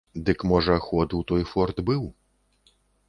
Дык, 0.29 0.45
можа, 0.51 0.77
ход 0.85 1.13
той 1.33 1.45
у 1.45 1.49
форт 1.53 1.83
быў. 1.91 2.09